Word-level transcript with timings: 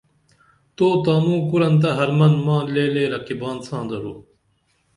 تو 0.75 0.87
تانوں 1.03 1.39
کُرنتہ 1.49 1.89
حرمن 1.97 2.33
ماں 2.45 2.61
لے 2.73 2.85
لے 2.93 3.03
رقِبان 3.13 3.57
ساں 3.67 3.83
درو 3.89 4.15